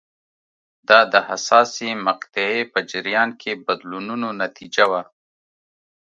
دا 0.87 0.99
د 1.13 1.15
حساسې 1.27 1.89
مقطعې 2.07 2.61
په 2.73 2.79
جریان 2.91 3.29
کې 3.41 3.51
بدلونونو 3.65 4.27
نتیجه 4.43 4.85
وه. 4.91 5.01